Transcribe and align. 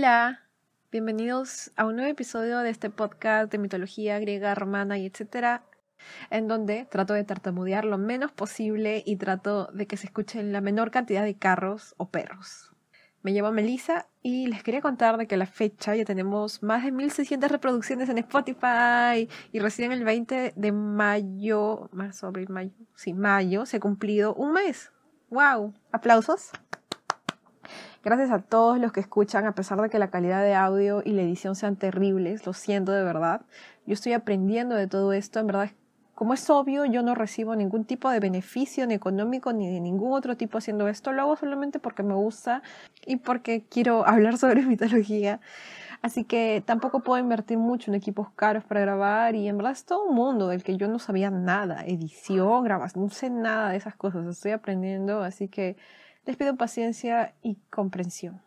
Hola, 0.00 0.48
bienvenidos 0.90 1.72
a 1.76 1.84
un 1.84 1.96
nuevo 1.96 2.10
episodio 2.10 2.60
de 2.60 2.70
este 2.70 2.88
podcast 2.88 3.52
de 3.52 3.58
mitología 3.58 4.18
griega, 4.18 4.54
romana 4.54 4.96
y 4.96 5.04
etcétera, 5.04 5.66
en 6.30 6.48
donde 6.48 6.86
trato 6.86 7.12
de 7.12 7.22
tartamudear 7.22 7.84
lo 7.84 7.98
menos 7.98 8.32
posible 8.32 9.02
y 9.04 9.16
trato 9.16 9.66
de 9.74 9.86
que 9.86 9.98
se 9.98 10.06
escuchen 10.06 10.54
la 10.54 10.62
menor 10.62 10.90
cantidad 10.90 11.22
de 11.22 11.36
carros 11.36 11.94
o 11.98 12.08
perros. 12.08 12.74
Me 13.20 13.32
llamo 13.32 13.52
Melissa 13.52 14.06
y 14.22 14.46
les 14.46 14.62
quería 14.62 14.80
contar 14.80 15.18
de 15.18 15.26
que 15.26 15.36
la 15.36 15.44
fecha 15.44 15.94
ya 15.94 16.06
tenemos 16.06 16.62
más 16.62 16.82
de 16.82 16.92
1600 16.92 17.50
reproducciones 17.50 18.08
en 18.08 18.16
Spotify 18.16 19.28
y 19.52 19.58
recién 19.58 19.92
el 19.92 20.02
20 20.02 20.54
de 20.56 20.72
mayo, 20.72 21.90
marzo, 21.92 22.26
abril, 22.26 22.48
mayo, 22.48 22.72
sí, 22.94 23.12
mayo, 23.12 23.66
se 23.66 23.76
ha 23.76 23.80
cumplido 23.80 24.32
un 24.32 24.54
mes. 24.54 24.92
¡Wow! 25.28 25.74
¿Aplausos? 25.92 26.52
Gracias 28.02 28.30
a 28.30 28.38
todos 28.38 28.78
los 28.78 28.92
que 28.92 29.00
escuchan, 29.00 29.44
a 29.44 29.54
pesar 29.54 29.78
de 29.82 29.90
que 29.90 29.98
la 29.98 30.08
calidad 30.08 30.42
de 30.42 30.54
audio 30.54 31.02
y 31.04 31.12
la 31.12 31.20
edición 31.20 31.54
sean 31.54 31.76
terribles, 31.76 32.46
lo 32.46 32.54
siento 32.54 32.92
de 32.92 33.04
verdad. 33.04 33.42
Yo 33.84 33.92
estoy 33.92 34.14
aprendiendo 34.14 34.74
de 34.74 34.86
todo 34.86 35.12
esto, 35.12 35.38
en 35.38 35.46
verdad. 35.46 35.70
Como 36.14 36.32
es 36.32 36.48
obvio, 36.48 36.86
yo 36.86 37.02
no 37.02 37.14
recibo 37.14 37.54
ningún 37.56 37.84
tipo 37.84 38.08
de 38.08 38.18
beneficio 38.18 38.86
ni 38.86 38.94
económico 38.94 39.52
ni 39.52 39.70
de 39.70 39.80
ningún 39.80 40.14
otro 40.14 40.34
tipo 40.38 40.56
haciendo 40.56 40.88
esto. 40.88 41.12
Lo 41.12 41.20
hago 41.22 41.36
solamente 41.36 41.78
porque 41.78 42.02
me 42.02 42.14
gusta 42.14 42.62
y 43.04 43.16
porque 43.16 43.64
quiero 43.68 44.06
hablar 44.08 44.38
sobre 44.38 44.62
mitología. 44.62 45.40
Así 46.00 46.24
que 46.24 46.62
tampoco 46.64 47.00
puedo 47.00 47.22
invertir 47.22 47.58
mucho 47.58 47.90
en 47.90 47.96
equipos 47.96 48.30
caros 48.30 48.64
para 48.64 48.80
grabar 48.80 49.34
y 49.34 49.46
en 49.46 49.58
verdad 49.58 49.72
es 49.72 49.84
todo 49.84 50.04
un 50.04 50.14
mundo 50.14 50.48
del 50.48 50.62
que 50.62 50.78
yo 50.78 50.88
no 50.88 50.98
sabía 50.98 51.30
nada. 51.30 51.84
Edición, 51.84 52.64
grabación, 52.64 53.04
no 53.04 53.10
sé 53.10 53.28
nada 53.28 53.70
de 53.70 53.76
esas 53.76 53.94
cosas. 53.94 54.26
Estoy 54.26 54.52
aprendiendo, 54.52 55.22
así 55.22 55.48
que 55.48 55.76
les 56.30 56.36
pido 56.36 56.54
paciencia 56.54 57.34
y 57.42 57.56
comprensión. 57.70 58.40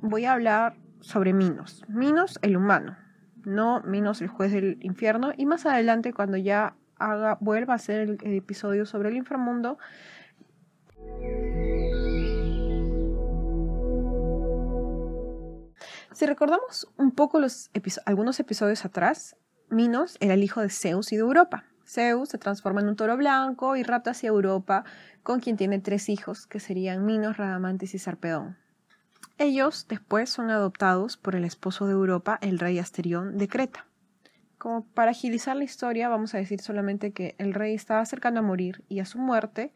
Voy 0.00 0.24
a 0.24 0.32
hablar 0.32 0.74
sobre 0.98 1.32
Minos. 1.32 1.84
Minos, 1.86 2.40
el 2.42 2.56
humano, 2.56 2.96
no 3.44 3.82
Minos, 3.82 4.20
el 4.20 4.26
juez 4.26 4.50
del 4.50 4.78
infierno. 4.80 5.30
Y 5.36 5.46
más 5.46 5.64
adelante, 5.64 6.12
cuando 6.12 6.36
ya 6.36 6.74
haga, 6.96 7.38
vuelva 7.40 7.74
a 7.74 7.76
hacer 7.76 8.00
el, 8.00 8.18
episodio 8.34 8.84
sobre 8.84 9.10
el 9.10 9.16
inframundo, 9.16 9.78
Si 16.12 16.26
recordamos 16.26 16.88
un 16.96 17.12
poco 17.12 17.38
los 17.38 17.70
algunos 18.04 18.40
episodios 18.40 18.84
atrás, 18.84 19.36
Minos 19.70 20.16
era 20.18 20.34
el 20.34 20.42
hijo 20.42 20.60
de 20.60 20.68
Zeus 20.68 21.12
y 21.12 21.16
de 21.16 21.22
Europa. 21.22 21.66
Zeus 21.88 22.28
se 22.28 22.38
transforma 22.38 22.82
en 22.82 22.88
un 22.88 22.96
toro 22.96 23.16
blanco 23.16 23.74
y 23.74 23.82
rapta 23.82 24.10
hacia 24.10 24.28
Europa, 24.28 24.84
con 25.22 25.40
quien 25.40 25.56
tiene 25.56 25.78
tres 25.78 26.10
hijos, 26.10 26.46
que 26.46 26.60
serían 26.60 27.06
Minos, 27.06 27.38
Radamantis 27.38 27.94
y 27.94 27.98
Sarpedón. 27.98 28.58
Ellos 29.38 29.86
después 29.88 30.28
son 30.28 30.50
adoptados 30.50 31.16
por 31.16 31.34
el 31.34 31.44
esposo 31.44 31.86
de 31.86 31.92
Europa, 31.92 32.38
el 32.42 32.58
rey 32.58 32.78
Asterión 32.78 33.38
de 33.38 33.48
Creta. 33.48 33.86
Como 34.58 34.84
para 34.84 35.12
agilizar 35.12 35.56
la 35.56 35.64
historia, 35.64 36.08
vamos 36.08 36.34
a 36.34 36.38
decir 36.38 36.60
solamente 36.60 37.12
que 37.12 37.36
el 37.38 37.54
rey 37.54 37.74
estaba 37.74 38.04
cercano 38.04 38.40
a 38.40 38.42
morir 38.42 38.84
y 38.88 39.00
a 39.00 39.06
su 39.06 39.18
muerte, 39.18 39.72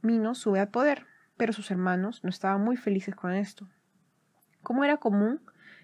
Minos 0.00 0.38
sube 0.38 0.58
al 0.58 0.68
poder, 0.68 1.06
pero 1.36 1.52
sus 1.52 1.70
hermanos 1.70 2.24
no 2.24 2.30
estaban 2.30 2.62
muy 2.62 2.76
felices 2.76 3.14
con 3.14 3.32
esto. 3.32 3.68
Como 4.62 4.84
era 4.84 4.96
común, 4.96 5.40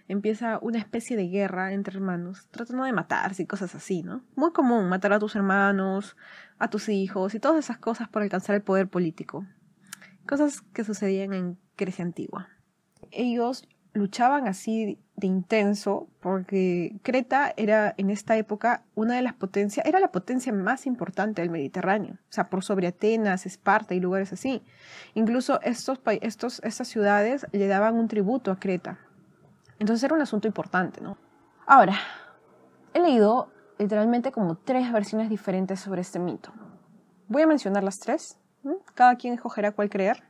empieza 0.09 0.59
una 0.63 0.79
especie 0.79 1.17
de 1.17 1.29
guerra 1.29 1.73
entre 1.73 1.97
hermanos, 1.97 2.49
tratando 2.51 2.85
de 2.85 2.93
matarse 2.93 3.43
y 3.43 3.47
cosas 3.47 3.75
así, 3.75 4.03
¿no? 4.03 4.23
Muy 4.35 4.53
común 4.53 4.89
matar 4.89 5.13
a 5.13 5.19
tus 5.19 5.37
hermanos, 5.37 6.17
a 6.59 6.69
tus 6.69 6.89
hijos 6.89 7.35
y 7.35 7.41
todas 7.41 7.59
esas 7.59 7.79
cosas 7.79 8.09
por 8.09 8.23
alcanzar 8.23 8.57
el 8.57 8.63
poder 8.63 8.89
político. 8.89 9.47
Cosas 10.27 10.63
que 10.73 10.85
sucedían 10.85 11.33
en 11.33 11.59
Grecia 11.77 12.05
antigua. 12.05 12.49
Ellos 13.11 13.69
luchaban 13.95 14.47
así 14.47 14.99
de 15.17 15.27
intenso 15.27 16.09
porque 16.21 16.97
Creta 17.03 17.53
era 17.57 17.95
en 17.97 18.11
esta 18.11 18.37
época 18.37 18.85
una 18.95 19.17
de 19.17 19.23
las 19.23 19.35
potencias, 19.35 19.85
era 19.87 20.01
la 20.01 20.13
potencia 20.13 20.53
más 20.53 20.87
importante 20.87 21.43
del 21.43 21.51
Mediterráneo, 21.51 22.15
o 22.15 22.33
sea, 22.33 22.49
por 22.49 22.63
sobre 22.63 22.87
Atenas, 22.87 23.47
Esparta 23.47 23.95
y 23.95 24.01
lugares 24.01 24.33
así. 24.33 24.63
Incluso 25.15 25.61
estos, 25.63 26.01
estos, 26.21 26.61
estas 26.63 26.89
ciudades 26.89 27.47
le 27.53 27.67
daban 27.67 27.97
un 27.97 28.09
tributo 28.09 28.53
a 28.53 28.61
Creta, 28.61 28.99
entonces 29.79 30.05
era 30.05 30.15
un 30.15 30.23
asunto 30.23 30.47
importante, 30.47 31.01
¿no? 31.01 31.17
Ahora, 31.67 31.95
he 32.95 33.01
leído 33.01 33.51
literalmente 33.79 34.33
como 34.33 34.57
tres 34.57 34.93
versiones 34.93 35.29
diferentes 35.29 35.81
sobre 35.81 36.01
este 36.01 36.19
mito. 36.19 36.53
Voy 37.29 37.43
a 37.43 37.47
mencionar 37.47 37.85
las 37.85 38.01
tres. 38.01 38.39
Cada 38.95 39.17
quien 39.17 39.35
escogerá 39.35 39.73
cuál 39.73 39.89
creer. 39.89 40.25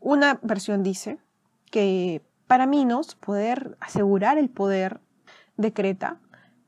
Una 0.00 0.38
versión 0.42 0.82
dice 0.82 1.18
que 1.70 2.22
para 2.46 2.66
Minos 2.66 3.14
poder 3.14 3.76
asegurar 3.80 4.36
el 4.36 4.50
poder 4.50 5.00
de 5.56 5.72
Creta, 5.72 6.20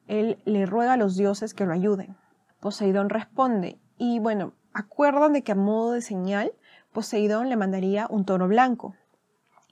él 0.06 0.38
le 0.44 0.66
ruega 0.66 0.94
a 0.94 0.96
los 0.96 1.16
dioses 1.16 1.52
que 1.52 1.66
lo 1.66 1.72
ayuden. 1.72 2.16
Poseidón 2.60 3.10
responde 3.10 3.78
y 3.98 4.18
bueno, 4.18 4.54
acuerdan 4.72 5.32
de 5.32 5.42
que 5.42 5.52
a 5.52 5.56
modo 5.56 5.92
de 5.92 6.00
señal 6.00 6.52
Poseidón 6.92 7.48
le 7.48 7.56
mandaría 7.56 8.06
un 8.08 8.24
toro 8.24 8.46
blanco, 8.48 8.94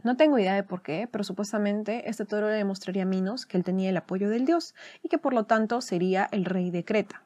no 0.05 0.17
tengo 0.17 0.39
idea 0.39 0.55
de 0.55 0.63
por 0.63 0.83
qué, 0.83 1.09
pero 1.11 1.25
supuestamente 1.25 2.09
este 2.09 2.25
toro 2.25 2.49
le 2.49 2.55
demostraría 2.55 3.05
a 3.05 3.07
Minos 3.07 3.47
que 3.47 3.57
él 3.57 3.65
tenía 3.65 3.91
el 3.91 3.97
apoyo 3.97 4.29
del 4.29 4.45
dios 4.45 4.75
y 5.03 5.09
que 5.09 5.19
por 5.19 5.33
lo 5.33 5.45
tanto 5.45 5.81
sería 5.81 6.29
el 6.33 6.45
rey 6.45 6.71
de 6.71 6.85
Creta. 6.85 7.23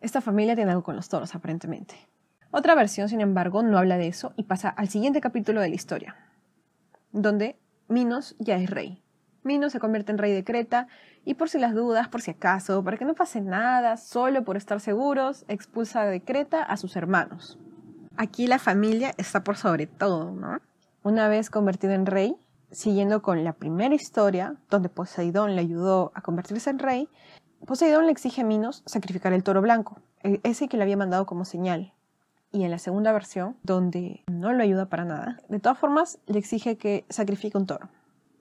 Esta 0.00 0.20
familia 0.20 0.54
tiene 0.54 0.70
algo 0.70 0.82
con 0.82 0.96
los 0.96 1.08
toros, 1.08 1.34
aparentemente. 1.34 1.96
Otra 2.50 2.74
versión, 2.74 3.08
sin 3.08 3.20
embargo, 3.20 3.62
no 3.62 3.76
habla 3.76 3.98
de 3.98 4.06
eso 4.06 4.32
y 4.36 4.44
pasa 4.44 4.68
al 4.68 4.88
siguiente 4.88 5.20
capítulo 5.20 5.60
de 5.60 5.68
la 5.68 5.74
historia, 5.74 6.16
donde 7.12 7.58
Minos 7.88 8.34
ya 8.38 8.56
es 8.56 8.70
rey. 8.70 9.02
Minos 9.42 9.72
se 9.72 9.78
convierte 9.78 10.12
en 10.12 10.18
rey 10.18 10.32
de 10.32 10.44
Creta 10.44 10.88
y 11.24 11.34
por 11.34 11.48
si 11.48 11.58
las 11.58 11.74
dudas, 11.74 12.08
por 12.08 12.22
si 12.22 12.32
acaso, 12.32 12.82
para 12.82 12.96
que 12.96 13.04
no 13.04 13.14
pase 13.14 13.40
nada, 13.40 13.96
solo 13.96 14.42
por 14.42 14.56
estar 14.56 14.80
seguros, 14.80 15.44
expulsa 15.48 16.04
de 16.04 16.22
Creta 16.22 16.62
a 16.62 16.76
sus 16.76 16.96
hermanos. 16.96 17.58
Aquí 18.16 18.46
la 18.46 18.58
familia 18.58 19.12
está 19.18 19.44
por 19.44 19.56
sobre 19.56 19.86
todo, 19.86 20.32
¿no? 20.32 20.60
Una 21.06 21.28
vez 21.28 21.50
convertido 21.50 21.92
en 21.92 22.04
rey, 22.04 22.36
siguiendo 22.72 23.22
con 23.22 23.44
la 23.44 23.52
primera 23.52 23.94
historia, 23.94 24.56
donde 24.68 24.88
Poseidón 24.88 25.54
le 25.54 25.60
ayudó 25.60 26.10
a 26.16 26.20
convertirse 26.20 26.68
en 26.68 26.80
rey, 26.80 27.08
Poseidón 27.64 28.06
le 28.06 28.10
exige 28.10 28.40
a 28.40 28.44
Minos 28.44 28.82
sacrificar 28.86 29.32
el 29.32 29.44
toro 29.44 29.62
blanco, 29.62 30.00
e-, 30.24 30.40
ese 30.42 30.66
que 30.66 30.76
le 30.76 30.82
había 30.82 30.96
mandado 30.96 31.24
como 31.24 31.44
señal. 31.44 31.94
Y 32.50 32.64
en 32.64 32.72
la 32.72 32.80
segunda 32.80 33.12
versión, 33.12 33.56
donde 33.62 34.24
no 34.26 34.52
lo 34.52 34.64
ayuda 34.64 34.86
para 34.88 35.04
nada, 35.04 35.38
de 35.48 35.60
todas 35.60 35.78
formas 35.78 36.18
le 36.26 36.40
exige 36.40 36.76
que 36.76 37.06
sacrifique 37.08 37.56
un 37.56 37.66
toro. 37.66 37.88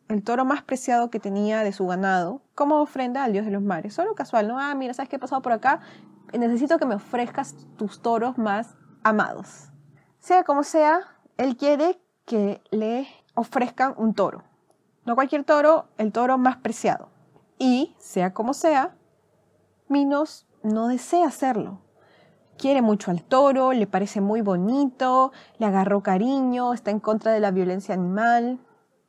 El 0.08 0.24
toro 0.24 0.44
más 0.44 0.64
preciado 0.64 1.12
que 1.12 1.20
tenía 1.20 1.64
de 1.64 1.72
su 1.72 1.86
ganado, 1.86 2.42
como 2.56 2.82
ofrenda 2.82 3.24
al 3.24 3.34
dios 3.34 3.46
de 3.46 3.52
los 3.52 3.62
mares. 3.62 3.94
Solo 3.94 4.16
casual, 4.16 4.48
¿no? 4.48 4.60
Ah, 4.60 4.74
mira, 4.74 4.96
¿sabes 4.96 5.10
qué 5.10 5.18
ha 5.18 5.20
pasado 5.20 5.44
por 5.44 5.52
acá? 5.52 5.82
Necesito 6.34 6.80
que 6.80 6.88
me 6.88 6.96
ofrezcas 6.96 7.56
tus 7.78 8.02
toros 8.02 8.40
más 8.40 8.76
amados. 9.04 9.70
Sea 10.18 10.44
como 10.44 10.64
sea, 10.64 11.02
él 11.38 11.58
quiere 11.58 12.00
que 12.26 12.62
le 12.72 13.08
ofrezcan 13.36 13.94
un 13.98 14.14
toro. 14.14 14.44
No 15.06 15.16
cualquier 15.16 15.44
toro, 15.44 15.86
el 15.98 16.12
toro 16.12 16.38
más 16.38 16.58
preciado. 16.58 17.10
Y, 17.58 17.96
sea 18.00 18.34
como 18.34 18.54
sea, 18.54 18.96
Minos 19.88 20.48
no 20.64 20.88
desea 20.88 21.28
hacerlo. 21.28 21.80
Quiere 22.58 22.82
mucho 22.82 23.12
al 23.12 23.24
toro, 23.24 23.74
le 23.74 23.86
parece 23.86 24.22
muy 24.22 24.42
bonito, 24.42 25.32
le 25.60 25.66
agarró 25.66 26.02
cariño, 26.02 26.74
está 26.74 26.90
en 26.90 27.00
contra 27.00 27.32
de 27.32 27.40
la 27.40 27.52
violencia 27.52 27.94
animal, 27.94 28.60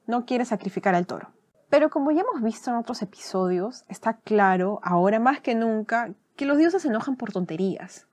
no 0.07 0.27
quiere 0.27 0.45
sacrificar 0.45 0.95
al 0.95 1.07
toro. 1.07 1.31
Pero 1.71 1.91
como 1.91 2.11
ya 2.11 2.23
hemos 2.23 2.43
visto 2.43 2.71
en 2.71 2.77
otros 2.77 3.03
episodios, 3.03 3.85
está 3.89 4.19
claro, 4.19 4.81
ahora 4.83 5.19
más 5.19 5.41
que 5.41 5.55
nunca, 5.55 6.13
que 6.37 6.45
los 6.45 6.59
dioses 6.59 6.83
se 6.83 6.89
enojan 6.89 7.17
por 7.17 7.33
tonterías. 7.33 8.07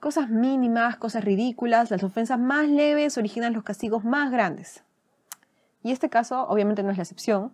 Cosas 0.00 0.30
mínimas, 0.30 0.96
cosas 0.96 1.24
ridículas, 1.24 1.90
las 1.90 2.02
ofensas 2.02 2.38
más 2.38 2.68
leves 2.68 3.18
originan 3.18 3.52
los 3.52 3.64
castigos 3.64 4.04
más 4.04 4.30
grandes. 4.30 4.82
Y 5.82 5.92
este 5.92 6.08
caso 6.08 6.46
obviamente 6.48 6.82
no 6.82 6.90
es 6.90 6.96
la 6.96 7.02
excepción. 7.02 7.52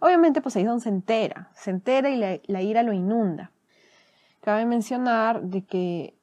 Obviamente 0.00 0.40
Poseidón 0.40 0.80
se 0.80 0.88
entera, 0.88 1.50
se 1.54 1.70
entera 1.70 2.10
y 2.10 2.16
la, 2.16 2.62
ira 2.62 2.82
lo 2.82 2.92
inunda. 2.92 3.50
Cabe 4.40 4.64
mencionar 4.64 5.42
de 5.42 5.62
que 5.64 6.14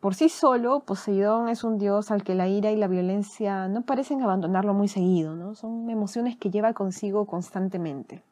por 0.00 0.14
sí 0.14 0.28
solo 0.28 0.80
Poseidón 0.80 1.48
es 1.48 1.62
un 1.62 1.78
dios 1.78 2.10
al 2.10 2.24
que 2.24 2.34
la 2.34 2.48
ira 2.48 2.70
y 2.70 2.76
la 2.76 2.88
violencia 2.88 3.68
no 3.68 3.82
parecen 3.82 4.22
abandonarlo 4.22 4.74
muy 4.74 4.88
seguido, 4.88 5.36
¿no? 5.36 5.54
Son 5.54 5.88
emociones 5.90 6.36
que 6.36 6.50
lleva 6.50 6.72
consigo 6.72 7.26
constantemente. 7.26 8.22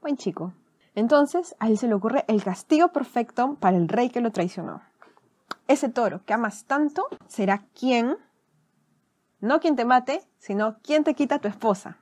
Buen 0.00 0.16
chico. 0.16 0.52
Entonces, 0.94 1.56
a 1.58 1.68
él 1.68 1.78
se 1.78 1.88
le 1.88 1.94
ocurre 1.94 2.24
el 2.28 2.44
castigo 2.44 2.88
perfecto 2.88 3.56
para 3.60 3.76
el 3.76 3.88
rey 3.88 4.10
que 4.10 4.20
lo 4.20 4.30
traicionó 4.30 4.82
ese 5.68 5.88
toro 5.88 6.24
que 6.24 6.32
amas 6.32 6.64
tanto 6.64 7.06
será 7.26 7.64
quien, 7.78 8.16
no 9.40 9.60
quien 9.60 9.76
te 9.76 9.84
mate, 9.84 10.22
sino 10.38 10.78
quien 10.82 11.04
te 11.04 11.14
quita 11.14 11.38
tu 11.38 11.48
esposa. 11.48 11.98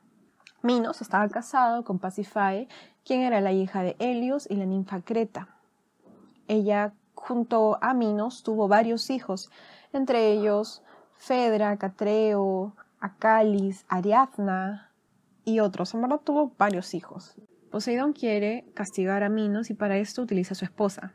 Minos 0.63 1.01
estaba 1.01 1.29
casado 1.29 1.85
con 1.85 1.99
Pasifae, 1.99 2.69
quien 3.05 3.23
era 3.23 3.41
la 3.41 3.53
hija 3.53 3.83
de 3.83 3.97
Helios 3.99 4.47
y 4.51 4.57
la 4.57 4.67
ninfa 4.67 5.01
Creta. 5.01 5.49
Ella, 6.49 6.93
junto 7.15 7.79
a 7.81 7.95
Minos, 7.95 8.43
tuvo 8.43 8.69
varios 8.69 9.11
hijos, 9.11 9.51
entre 9.93 10.33
ellos 10.33 10.83
Fedra, 11.17 11.77
Catreo, 11.77 12.75
Acalis, 13.01 13.85
Ariadna, 13.89 14.91
y 15.45 15.61
otros. 15.61 15.95
En 15.95 16.03
verdad 16.03 16.21
tuvo 16.23 16.53
varios 16.59 16.95
hijos. 16.95 17.35
Poseidón 17.71 18.13
quiere 18.13 18.65
castigar 18.75 19.23
a 19.23 19.29
Minos 19.29 19.71
y 19.71 19.75
para 19.75 19.97
esto 19.97 20.23
utiliza 20.23 20.55
a 20.55 20.57
su 20.57 20.65
esposa. 20.65 21.13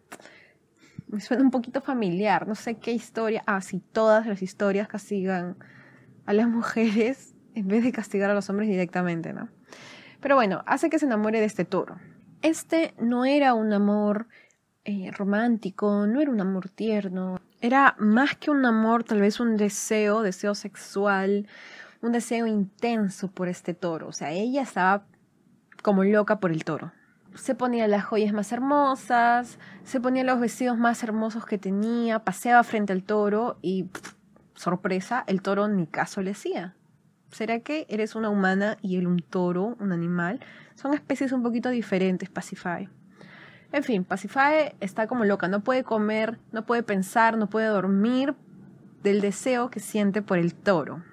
Me 1.07 1.22
suena 1.22 1.44
un 1.44 1.52
poquito 1.52 1.81
familiar, 1.81 2.48
no 2.48 2.56
sé 2.56 2.75
qué 2.75 2.92
historia. 2.92 3.44
Ah, 3.48 3.60
todas 3.92 4.25
las 4.25 4.42
historias 4.42 4.88
castigan 4.88 5.57
a 6.25 6.34
las 6.34 6.48
mujeres 6.50 7.34
en 7.54 7.68
vez 7.68 7.84
de 7.84 7.92
castigar 7.92 8.30
a 8.30 8.34
los 8.34 8.50
hombres 8.50 8.69
directamente, 8.69 9.34
¿no? 9.34 9.50
Pero 10.19 10.36
bueno, 10.36 10.63
hace 10.66 10.90
que 10.90 11.00
se 11.00 11.06
enamore 11.06 11.40
de 11.40 11.46
este 11.46 11.66
toro. 11.66 11.98
Este 12.42 12.94
no 13.00 13.25
era 13.25 13.54
un 13.54 13.72
amor 13.74 14.28
eh, 14.84 15.10
romántico, 15.12 16.06
no 16.06 16.22
era 16.22 16.30
un 16.30 16.42
amor 16.42 16.69
tierno, 16.69 17.40
era 17.62 17.96
más 17.98 18.36
que 18.36 18.52
un 18.52 18.66
amor, 18.66 19.04
tal 19.04 19.22
vez 19.22 19.40
un 19.40 19.57
deseo, 19.57 20.22
deseo 20.22 20.54
sexual, 20.54 21.48
un 22.02 22.12
deseo 22.12 22.46
intenso 22.46 23.30
por 23.31 23.48
este 23.48 23.74
toro. 23.74 24.07
O 24.07 24.12
sea, 24.12 24.31
ella 24.31 24.62
estaba 24.62 25.06
como 25.81 26.04
loca 26.04 26.40
por 26.40 26.52
el 26.52 26.63
toro. 26.63 26.92
Se 27.35 27.53
ponía 27.55 27.87
las 27.87 28.03
joyas 28.05 28.33
más 28.33 28.51
hermosas, 28.51 29.59
se 29.83 29.99
ponía 29.99 30.23
los 30.23 30.39
vestidos 30.39 30.77
más 30.77 31.03
hermosos 31.03 31.45
que 31.45 31.57
tenía, 31.57 32.19
paseaba 32.19 32.63
frente 32.63 32.93
al 32.93 33.03
toro 33.03 33.57
y, 33.61 33.89
sorpresa, 34.55 35.23
el 35.27 35.41
toro 35.41 35.67
ni 35.67 35.85
caso 35.85 36.21
le 36.21 36.31
hacía. 36.31 36.75
¿Será 37.31 37.59
que 37.59 37.85
eres 37.89 38.15
una 38.15 38.29
humana 38.29 38.77
y 38.81 38.97
él 38.97 39.07
un 39.07 39.19
toro, 39.19 39.75
un 39.79 39.91
animal? 39.91 40.39
Son 40.75 40.93
especies 40.93 41.33
un 41.33 41.43
poquito 41.43 41.69
diferentes, 41.69 42.29
Pacify. 42.29 42.89
En 43.71 43.83
fin, 43.83 44.05
Pacifae 44.05 44.75
está 44.79 45.05
como 45.07 45.25
loca, 45.25 45.49
no 45.49 45.61
puede 45.61 45.83
comer, 45.83 46.39
no 46.53 46.65
puede 46.65 46.83
pensar, 46.83 47.37
no 47.37 47.49
puede 47.49 47.67
dormir 47.67 48.35
del 49.03 49.19
deseo 49.19 49.69
que 49.69 49.81
siente 49.81 50.21
por 50.21 50.37
el 50.37 50.55
toro. 50.55 51.03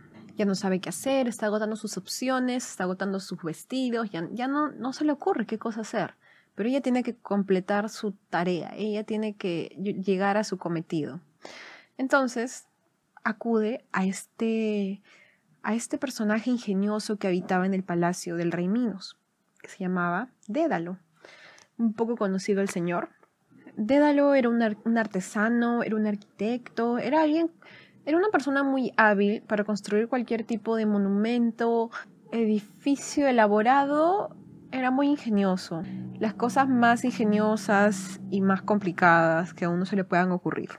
No 0.45 0.55
sabe 0.55 0.81
qué 0.81 0.89
hacer, 0.89 1.29
está 1.29 1.47
agotando 1.47 1.77
sus 1.77 1.97
opciones, 1.97 2.69
está 2.69 2.85
agotando 2.85 3.21
sus 3.21 3.43
vestidos, 3.43 4.11
ya, 4.11 4.29
ya 4.33 4.49
no, 4.49 4.71
no 4.71 4.93
se 4.93 5.05
le 5.05 5.13
ocurre 5.13 5.47
qué 5.47 5.59
cosa 5.59 5.83
hacer. 5.83 6.15
Pero 6.55 6.69
ella 6.69 6.81
tiene 6.81 7.03
que 7.03 7.17
completar 7.17 7.89
su 7.89 8.13
tarea, 8.31 8.73
ella 8.77 9.05
tiene 9.05 9.37
que 9.37 9.69
llegar 10.05 10.37
a 10.37 10.45
su 10.45 10.59
cometido. 10.59 11.21
Entonces, 11.97 12.67
acude 13.25 13.85
a 13.93 14.05
este, 14.05 15.03
a 15.63 15.75
este 15.75 15.99
personaje 15.99 16.51
ingenioso 16.51 17.17
que 17.17 17.29
habitaba 17.29 17.67
en 17.67 17.75
el 17.75 17.85
palacio 17.85 18.37
del 18.37 18.53
rey 18.53 18.69
Minos, 18.69 19.17
que 19.63 19.69
se 19.69 19.79
llamaba 19.79 20.29
Dédalo 20.47 20.99
un 21.79 21.93
poco 21.95 22.17
conocido 22.17 22.61
el 22.61 22.69
señor. 22.69 23.11
Dédalo 23.77 24.35
era 24.35 24.49
un, 24.49 24.63
artesano, 24.99 25.83
era 25.83 25.97
un 25.97 26.07
arquitecto, 26.07 26.99
era 26.99 27.23
alguien, 27.23 27.51
era 28.05 28.17
una 28.17 28.29
persona 28.29 28.63
muy 28.63 28.93
hábil 28.97 29.43
para 29.43 29.65
construir 29.65 30.09
cualquier 30.09 30.45
tipo 30.45 30.77
de 30.77 30.87
monumento, 30.87 31.91
edificio 32.33 33.29
elaborado, 33.29 34.37
era 34.73 34.91
muy 34.91 35.09
ingenioso. 35.09 35.83
Las 36.19 36.35
cosas 36.35 36.69
más 36.69 37.05
ingeniosas 37.05 38.21
y 38.31 38.41
más 38.41 38.63
complicadas 38.63 39.55
que 39.55 39.67
a 39.67 39.69
uno 39.69 39.85
se 39.85 39.97
le 39.97 40.05
puedan 40.05 40.33
ocurrir. 40.33 40.71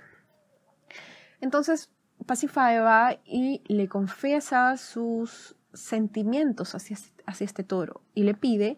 Entonces, 1.40 1.92
Pacify 2.26 2.80
va 2.80 3.18
y 3.26 3.62
le 3.68 3.88
confiesa 3.88 4.76
sus 4.78 5.56
sentimientos 5.74 6.76
hacia, 6.76 6.98
hacia 7.26 7.46
este 7.46 7.64
toro 7.64 8.02
y 8.14 8.24
le 8.24 8.34
pide 8.34 8.78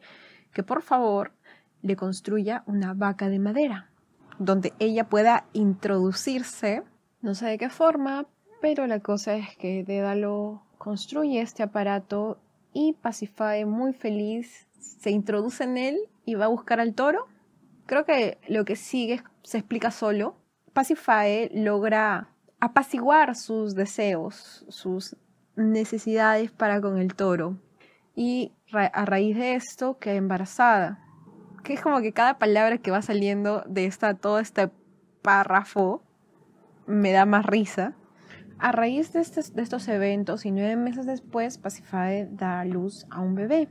que 0.53 0.63
por 0.63 0.81
favor 0.81 1.33
le 1.81 1.95
construya 1.95 2.63
una 2.65 2.93
vaca 2.93 3.29
de 3.29 3.39
madera, 3.39 3.91
donde 4.39 4.73
ella 4.79 5.07
pueda 5.07 5.45
introducirse, 5.53 6.83
no 7.21 7.35
sé 7.35 7.45
de 7.45 7.57
qué 7.57 7.69
forma, 7.69 8.25
pero 8.65 8.87
la 8.87 8.99
cosa 8.99 9.35
es 9.35 9.55
que 9.57 9.83
Dédalo 9.83 10.63
construye 10.79 11.39
este 11.39 11.61
aparato 11.61 12.39
y 12.73 12.93
Pacifae, 12.93 13.63
muy 13.63 13.93
feliz, 13.93 14.65
se 14.79 15.11
introduce 15.11 15.63
en 15.63 15.77
él 15.77 15.99
y 16.25 16.33
va 16.33 16.45
a 16.45 16.47
buscar 16.47 16.79
al 16.79 16.95
toro. 16.95 17.27
Creo 17.85 18.05
que 18.05 18.39
lo 18.47 18.65
que 18.65 18.75
sigue 18.75 19.21
se 19.43 19.59
explica 19.59 19.91
solo. 19.91 20.35
Pacifae 20.73 21.51
logra 21.53 22.29
apaciguar 22.59 23.35
sus 23.35 23.75
deseos, 23.75 24.65
sus 24.67 25.15
necesidades 25.55 26.49
para 26.49 26.81
con 26.81 26.97
el 26.97 27.13
toro. 27.13 27.59
Y 28.15 28.51
a 28.73 29.05
raíz 29.05 29.37
de 29.37 29.53
esto 29.53 29.99
queda 29.99 30.15
embarazada 30.15 31.03
que 31.63 31.73
es 31.73 31.81
como 31.81 32.01
que 32.01 32.13
cada 32.13 32.39
palabra 32.39 32.79
que 32.79 32.89
va 32.89 33.03
saliendo 33.03 33.63
de 33.67 33.85
esta, 33.85 34.15
todo 34.15 34.39
este 34.39 34.71
párrafo 35.21 36.01
me 36.87 37.11
da 37.11 37.27
más 37.27 37.45
risa. 37.45 37.93
A 38.57 38.71
raíz 38.71 39.11
de, 39.13 39.19
de 39.19 39.61
estos 39.61 39.87
eventos 39.87 40.45
y 40.45 40.51
nueve 40.51 40.75
meses 40.75 41.05
después, 41.05 41.57
Pacifae 41.57 42.27
da 42.31 42.63
luz 42.65 43.05
a 43.09 43.19
un 43.19 43.35
bebé, 43.35 43.67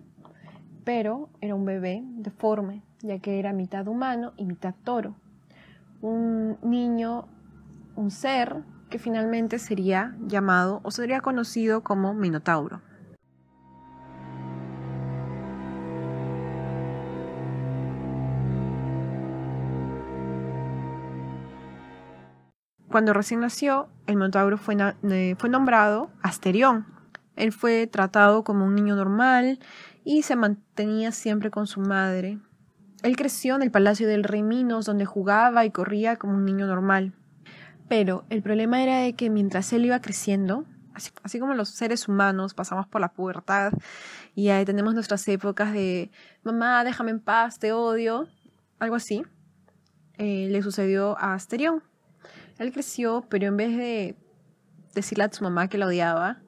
pero 0.84 1.30
era 1.40 1.54
un 1.54 1.64
bebé 1.64 2.02
deforme, 2.04 2.82
ya 3.00 3.18
que 3.18 3.38
era 3.38 3.52
mitad 3.52 3.88
humano 3.88 4.32
y 4.36 4.44
mitad 4.44 4.74
toro. 4.84 5.16
Un 6.02 6.58
niño, 6.62 7.26
un 7.96 8.10
ser 8.10 8.62
que 8.90 8.98
finalmente 8.98 9.58
sería 9.58 10.14
llamado 10.26 10.80
o 10.84 10.90
sería 10.90 11.20
conocido 11.20 11.82
como 11.82 12.14
Minotauro. 12.14 12.82
Cuando 22.94 23.12
recién 23.12 23.40
nació, 23.40 23.88
el 24.06 24.14
Minotauro 24.14 24.56
fue, 24.56 24.76
fue 25.36 25.50
nombrado 25.50 26.12
Asterión. 26.22 26.86
Él 27.34 27.50
fue 27.50 27.88
tratado 27.88 28.44
como 28.44 28.64
un 28.64 28.76
niño 28.76 28.94
normal 28.94 29.58
y 30.04 30.22
se 30.22 30.36
mantenía 30.36 31.10
siempre 31.10 31.50
con 31.50 31.66
su 31.66 31.80
madre. 31.80 32.38
Él 33.02 33.16
creció 33.16 33.56
en 33.56 33.62
el 33.62 33.72
palacio 33.72 34.06
del 34.06 34.22
rey 34.22 34.44
Minos, 34.44 34.86
donde 34.86 35.06
jugaba 35.06 35.64
y 35.64 35.72
corría 35.72 36.14
como 36.14 36.34
un 36.34 36.44
niño 36.44 36.68
normal. 36.68 37.14
Pero 37.88 38.26
el 38.30 38.44
problema 38.44 38.80
era 38.80 38.98
de 38.98 39.14
que 39.14 39.28
mientras 39.28 39.72
él 39.72 39.86
iba 39.86 40.00
creciendo, 40.00 40.64
así, 41.24 41.40
como 41.40 41.54
los 41.54 41.70
seres 41.70 42.06
humanos 42.06 42.54
pasamos 42.54 42.86
por 42.86 43.00
la 43.00 43.12
pubertad 43.12 43.72
y 44.36 44.50
ahí 44.50 44.64
tenemos 44.64 44.94
nuestras 44.94 45.26
épocas 45.26 45.72
de 45.72 46.12
mamá, 46.44 46.84
déjame 46.84 47.10
en 47.10 47.18
paz, 47.18 47.58
te 47.58 47.72
odio, 47.72 48.28
algo 48.78 48.94
así, 48.94 49.24
eh, 50.16 50.46
le 50.48 50.62
sucedió 50.62 51.18
a 51.18 51.34
Asterión. 51.34 51.82
Él 52.58 52.72
creció, 52.72 53.24
pero 53.28 53.48
en 53.48 53.56
vez 53.56 53.76
de 53.76 54.16
decirle 54.94 55.24
a 55.24 55.32
su 55.32 55.42
mamá 55.42 55.68
que 55.68 55.78
la 55.78 55.86
odiaba, 55.86 56.38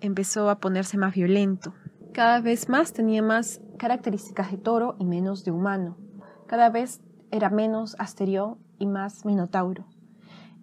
empezó 0.00 0.50
a 0.50 0.58
ponerse 0.58 0.98
más 0.98 1.14
violento. 1.14 1.72
Cada 2.12 2.40
vez 2.40 2.68
más 2.68 2.92
tenía 2.92 3.22
más 3.22 3.60
características 3.78 4.50
de 4.50 4.58
toro 4.58 4.96
y 4.98 5.04
menos 5.04 5.44
de 5.44 5.52
humano. 5.52 5.96
Cada 6.46 6.68
vez 6.70 7.00
era 7.30 7.50
menos 7.50 7.94
asterión 7.98 8.58
y 8.78 8.86
más 8.86 9.24
minotauro. 9.24 9.86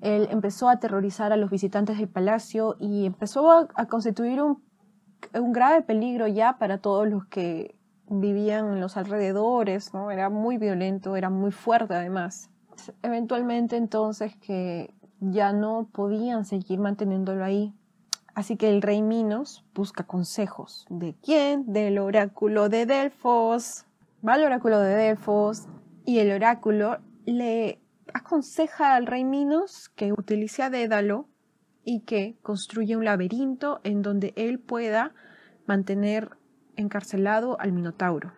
Él 0.02 0.28
empezó 0.32 0.68
a 0.68 0.74
aterrorizar 0.74 1.32
a 1.32 1.38
los 1.38 1.50
visitantes 1.50 1.98
del 1.98 2.10
palacio 2.10 2.75
y 2.78 3.06
empezó 3.06 3.52
a, 3.52 3.86
constituir 3.86 4.42
un, 4.42 4.62
un, 5.34 5.54
grave 5.54 5.82
peligro 5.82 6.28
ya 6.28 6.58
para 6.58 6.80
todos 6.80 7.08
los 7.08 7.25
que 7.28 7.78
vivían 8.10 8.74
en 8.74 8.82
los 8.82 8.98
alrededores, 8.98 9.94
¿no? 9.94 10.12
Era 10.12 10.30
muy 10.30 10.58
violento, 10.58 11.16
era 11.16 11.30
muy 11.30 11.52
fuerte 11.52 11.94
además 11.94 12.50
eventualmente 13.01 13.77
entonces 13.77 14.36
que 14.38 14.94
ya 15.20 15.53
no 15.53 15.89
podían 15.92 16.46
seguir 16.46 16.80
manteniéndolo 16.80 17.44
ahí. 17.44 17.74
Así 18.36 18.58
que 18.58 18.70
el 18.70 18.82
rey 18.82 19.01
Minos 19.01 19.63
busca 19.74 20.06
consejos. 20.06 20.86
¿De 20.89 21.15
quién? 21.22 21.72
Del 21.72 22.00
oráculo 22.00 22.68
de 22.70 22.86
Delfos. 22.86 23.86
Va 24.27 24.34
al 24.34 24.44
oráculo 24.44 24.80
de 24.80 24.96
Delfos 24.96 25.68
y 26.06 26.20
el 26.20 26.32
oráculo 26.32 26.98
le 27.25 27.80
aconseja 28.13 28.96
al 28.96 29.06
rey 29.06 29.24
Minos 29.24 29.89
que 29.89 30.12
utilice 30.12 30.63
a 30.63 30.70
Dédalo 30.70 31.27
y 31.86 32.01
que 32.01 32.38
construya 32.42 32.98
un 32.98 33.06
laberinto 33.06 33.82
en 33.84 34.01
donde 34.01 34.34
él 34.36 34.60
pueda 34.60 35.13
mantener 35.65 36.38
encarcelado 36.75 37.60
al 37.60 37.72
Minotauro. 37.72 38.34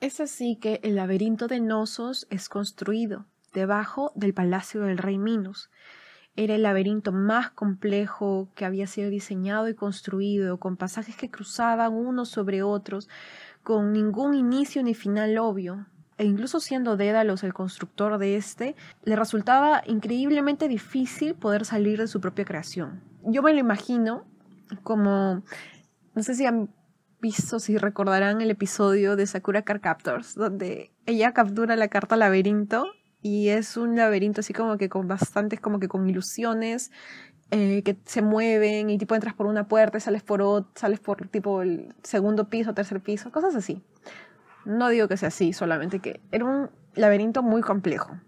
Es 0.00 0.20
así 0.20 0.56
que 0.56 0.80
el 0.82 0.96
laberinto 0.96 1.48
de 1.48 1.60
Nosos 1.60 2.26
es 2.30 2.48
construido 2.48 3.26
debajo 3.52 4.12
del 4.14 4.34
palacio 4.34 4.82
del 4.82 4.98
rey 4.98 5.18
Minos. 5.18 5.70
Era 6.36 6.54
el 6.54 6.62
laberinto 6.62 7.10
más 7.10 7.50
complejo 7.50 8.48
que 8.54 8.64
había 8.64 8.86
sido 8.86 9.10
diseñado 9.10 9.68
y 9.68 9.74
construido, 9.74 10.58
con 10.58 10.76
pasajes 10.76 11.16
que 11.16 11.30
cruzaban 11.30 11.92
unos 11.92 12.28
sobre 12.28 12.62
otros, 12.62 13.08
con 13.64 13.92
ningún 13.92 14.34
inicio 14.34 14.82
ni 14.82 14.94
final 14.94 15.36
obvio. 15.38 15.86
E 16.16 16.24
incluso 16.24 16.60
siendo 16.60 16.96
Dédalos 16.96 17.44
el 17.44 17.54
constructor 17.54 18.18
de 18.18 18.36
este, 18.36 18.76
le 19.04 19.16
resultaba 19.16 19.82
increíblemente 19.86 20.68
difícil 20.68 21.34
poder 21.34 21.64
salir 21.64 21.98
de 21.98 22.08
su 22.08 22.20
propia 22.20 22.44
creación. 22.44 23.02
Yo 23.24 23.42
me 23.42 23.52
lo 23.52 23.58
imagino 23.58 24.24
como, 24.82 25.42
no 26.14 26.22
sé 26.22 26.34
si 26.34 26.46
han 26.46 26.70
visto, 27.20 27.58
si 27.58 27.78
recordarán 27.78 28.40
el 28.40 28.50
episodio 28.50 29.16
de 29.16 29.26
Sakura 29.26 29.62
Car 29.62 29.80
Captors, 29.80 30.34
donde 30.34 30.92
ella 31.06 31.32
captura 31.32 31.76
la 31.76 31.88
carta 31.88 32.16
laberinto 32.16 32.86
y 33.22 33.48
es 33.48 33.76
un 33.76 33.96
laberinto 33.96 34.40
así 34.40 34.52
como 34.52 34.76
que 34.78 34.88
con 34.88 35.08
bastantes, 35.08 35.60
como 35.60 35.80
que 35.80 35.88
con 35.88 36.08
ilusiones 36.08 36.90
eh, 37.50 37.82
que 37.82 37.96
se 38.04 38.20
mueven 38.20 38.90
y 38.90 38.98
tipo 38.98 39.14
entras 39.14 39.34
por 39.34 39.46
una 39.46 39.68
puerta 39.68 39.96
y 39.96 40.00
sales 40.00 40.22
por 40.22 40.42
otro, 40.42 40.70
sales 40.74 41.00
por 41.00 41.28
tipo 41.28 41.62
el 41.62 41.94
segundo 42.02 42.48
piso, 42.50 42.74
tercer 42.74 43.00
piso, 43.00 43.32
cosas 43.32 43.56
así. 43.56 43.82
No 44.66 44.88
digo 44.90 45.08
que 45.08 45.16
sea 45.16 45.28
así, 45.28 45.54
solamente 45.54 46.00
que 46.00 46.20
era 46.30 46.44
un 46.44 46.70
laberinto 46.94 47.42
muy 47.42 47.62
complejo. 47.62 48.18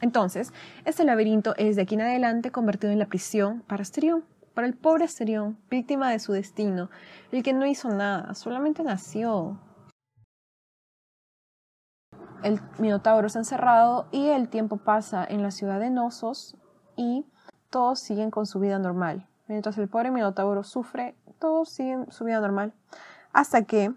Entonces, 0.00 0.52
este 0.86 1.04
laberinto 1.04 1.54
es 1.58 1.76
de 1.76 1.82
aquí 1.82 1.94
en 1.96 2.00
adelante 2.00 2.50
convertido 2.50 2.92
en 2.92 2.98
la 2.98 3.06
prisión 3.06 3.60
para 3.66 3.82
Asterión, 3.82 4.24
para 4.54 4.66
el 4.66 4.74
pobre 4.74 5.04
Asterión, 5.04 5.58
víctima 5.68 6.10
de 6.10 6.18
su 6.18 6.32
destino, 6.32 6.88
el 7.32 7.42
que 7.42 7.52
no 7.52 7.66
hizo 7.66 7.90
nada, 7.90 8.34
solamente 8.34 8.82
nació. 8.82 9.60
El 12.42 12.58
Minotauro 12.78 13.26
está 13.26 13.38
encerrado 13.38 14.06
y 14.12 14.28
el 14.28 14.48
tiempo 14.48 14.78
pasa 14.78 15.26
en 15.28 15.42
la 15.42 15.50
ciudad 15.50 15.78
de 15.78 15.90
Nosos 15.90 16.56
y 16.96 17.26
todos 17.68 18.00
siguen 18.00 18.30
con 18.30 18.46
su 18.46 18.60
vida 18.60 18.78
normal. 18.78 19.28
Mientras 19.46 19.76
el 19.76 19.88
pobre 19.88 20.10
Minotauro 20.10 20.62
sufre, 20.62 21.16
todos 21.38 21.68
siguen 21.68 22.10
su 22.10 22.24
vida 22.24 22.40
normal. 22.40 22.72
Hasta 23.32 23.64
que 23.64 23.92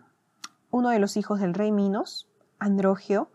uno 0.71 0.89
de 0.89 1.00
los 1.00 1.15
hijos 1.15 1.39
del 1.39 1.53
rey 1.53 1.71
Minos, 1.71 2.27
Androgio, 2.59 3.31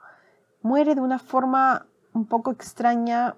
muere 0.60 0.94
de 0.94 1.00
una 1.00 1.18
forma 1.18 1.86
un 2.12 2.26
poco 2.26 2.50
extraña, 2.50 3.36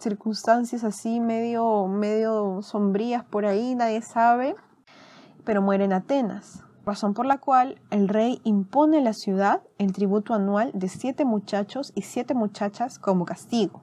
circunstancias 0.00 0.82
así 0.82 1.20
medio, 1.20 1.86
medio 1.86 2.60
sombrías 2.62 3.24
por 3.24 3.46
ahí, 3.46 3.76
nadie 3.76 4.02
sabe, 4.02 4.56
pero 5.44 5.62
muere 5.62 5.84
en 5.84 5.92
Atenas, 5.92 6.63
razón 6.84 7.14
por 7.14 7.26
la 7.26 7.38
cual 7.38 7.80
el 7.90 8.08
rey 8.08 8.40
impone 8.44 8.98
a 8.98 9.02
la 9.02 9.12
ciudad 9.12 9.62
el 9.78 9.92
tributo 9.92 10.34
anual 10.34 10.70
de 10.74 10.88
siete 10.88 11.24
muchachos 11.24 11.92
y 11.94 12.02
siete 12.02 12.34
muchachas 12.34 12.98
como 12.98 13.24
castigo. 13.24 13.82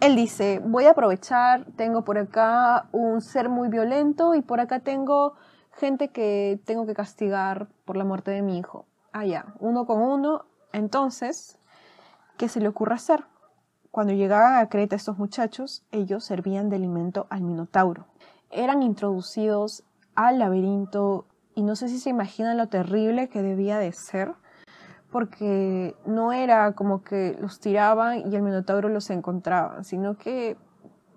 Él 0.00 0.16
dice, 0.16 0.60
voy 0.64 0.84
a 0.84 0.90
aprovechar, 0.90 1.64
tengo 1.76 2.04
por 2.04 2.18
acá 2.18 2.88
un 2.92 3.20
ser 3.20 3.48
muy 3.48 3.68
violento 3.68 4.34
y 4.34 4.42
por 4.42 4.60
acá 4.60 4.80
tengo 4.80 5.34
gente 5.72 6.08
que 6.08 6.60
tengo 6.64 6.86
que 6.86 6.94
castigar 6.94 7.68
por 7.84 7.96
la 7.96 8.04
muerte 8.04 8.30
de 8.30 8.42
mi 8.42 8.58
hijo. 8.58 8.86
Ah, 9.12 9.24
ya, 9.24 9.54
uno 9.60 9.86
con 9.86 10.02
uno. 10.02 10.44
Entonces, 10.72 11.58
¿qué 12.36 12.48
se 12.48 12.60
le 12.60 12.68
ocurre 12.68 12.94
hacer? 12.94 13.24
Cuando 13.90 14.12
llegaban 14.12 14.58
a 14.58 14.68
Creta 14.68 14.96
estos 14.96 15.18
muchachos, 15.18 15.84
ellos 15.92 16.24
servían 16.24 16.68
de 16.68 16.76
alimento 16.76 17.26
al 17.30 17.42
Minotauro. 17.42 18.06
Eran 18.50 18.82
introducidos 18.82 19.84
al 20.16 20.40
laberinto 20.40 21.26
y 21.54 21.62
no 21.62 21.76
sé 21.76 21.88
si 21.88 21.98
se 21.98 22.10
imaginan 22.10 22.56
lo 22.56 22.68
terrible 22.68 23.28
que 23.28 23.42
debía 23.42 23.78
de 23.78 23.92
ser, 23.92 24.32
porque 25.10 25.94
no 26.06 26.32
era 26.32 26.72
como 26.72 27.04
que 27.04 27.36
los 27.40 27.60
tiraban 27.60 28.30
y 28.30 28.34
el 28.34 28.42
Minotauro 28.42 28.88
los 28.88 29.10
encontraba, 29.10 29.84
sino 29.84 30.16
que 30.16 30.56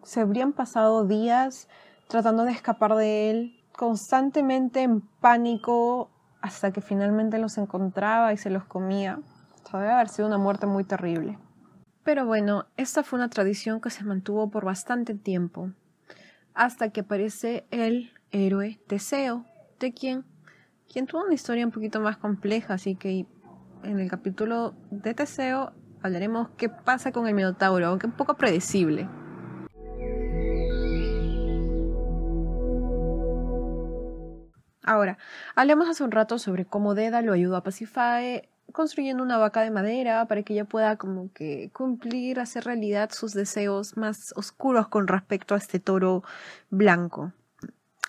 se 0.04 0.22
habrían 0.22 0.54
pasado 0.54 1.06
días 1.06 1.68
tratando 2.08 2.44
de 2.44 2.52
escapar 2.52 2.96
de 2.96 3.30
él, 3.30 3.64
constantemente 3.72 4.82
en 4.82 5.02
pánico 5.02 6.10
hasta 6.42 6.72
que 6.72 6.82
finalmente 6.82 7.40
los 7.40 7.58
encontraba 7.58 8.34
y 8.34 8.38
se 8.38 8.50
los 8.50 8.64
comía. 8.64 9.20
O 9.74 9.78
debe 9.78 9.92
haber 9.92 10.08
sido 10.08 10.28
una 10.28 10.38
muerte 10.38 10.66
muy 10.66 10.84
terrible. 10.86 11.38
Pero 12.04 12.26
bueno, 12.26 12.68
esta 12.78 13.04
fue 13.04 13.20
una 13.20 13.30
tradición 13.30 13.82
que 13.82 13.90
se 13.90 14.06
mantuvo 14.06 14.50
por 14.50 14.64
bastante 14.64 15.14
tiempo, 15.14 15.72
hasta 16.54 16.90
que 16.90 17.02
aparece 17.02 17.68
el 17.70 18.12
héroe 18.32 18.80
Teseo, 18.88 19.46
de 19.80 19.94
quien, 19.94 20.26
quien 20.92 21.06
tuvo 21.06 21.24
una 21.24 21.34
historia 21.34 21.66
un 21.66 21.72
poquito 21.72 22.00
más 22.00 22.18
compleja, 22.18 22.76
así 22.76 22.96
que 22.96 23.26
en 23.84 24.00
el 24.00 24.10
capítulo 24.10 24.74
de 24.92 25.14
Teseo 25.14 25.72
hablaremos 26.02 26.50
qué 26.58 26.70
pasa 26.70 27.12
con 27.12 27.28
el 27.28 27.34
Minotauro, 27.34 27.88
aunque 27.88 28.08
un 28.08 28.14
poco 28.14 28.36
predecible. 28.36 29.08
Ahora, 34.84 35.18
hablemos 35.56 35.90
hace 35.90 36.04
un 36.04 36.12
rato 36.12 36.40
sobre 36.40 36.66
cómo 36.66 36.96
Deda 36.96 37.22
lo 37.22 37.34
ayudó 37.34 37.58
a 37.58 37.64
Pacifae 37.64 38.50
construyendo 38.72 39.24
una 39.24 39.38
vaca 39.38 39.62
de 39.62 39.72
madera 39.72 40.26
para 40.26 40.44
que 40.44 40.54
ella 40.54 40.66
pueda 40.66 40.98
como 40.98 41.32
que 41.34 41.72
cumplir, 41.74 42.40
hacer 42.40 42.66
realidad 42.66 43.10
sus 43.12 43.34
deseos 43.34 43.98
más 43.98 44.34
oscuros 44.36 44.88
con 44.88 45.08
respecto 45.08 45.56
a 45.56 45.58
este 45.58 45.80
toro 45.80 46.24
blanco. 46.70 47.34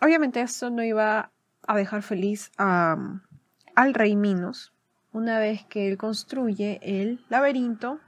Obviamente 0.01 0.41
esto 0.41 0.71
no 0.71 0.83
iba 0.83 1.31
a 1.69 1.77
dejar 1.77 2.03
feliz 2.03 2.51
a, 2.59 2.97
al 3.77 3.95
rey 3.95 4.17
Minos 4.17 4.73
una 5.13 5.39
vez 5.39 5.65
que 5.67 5.89
él 5.89 5.97
construye 5.97 6.81
el 6.83 7.21
laberinto 7.29 8.01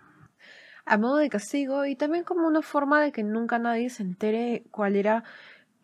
a 0.84 0.98
modo 0.98 1.18
de 1.18 1.28
castigo 1.28 1.86
y 1.86 1.94
también 1.94 2.24
como 2.24 2.48
una 2.48 2.62
forma 2.62 3.00
de 3.00 3.12
que 3.12 3.22
nunca 3.22 3.58
nadie 3.58 3.90
se 3.90 4.02
entere 4.02 4.64
cuál 4.72 4.96
era 4.96 5.22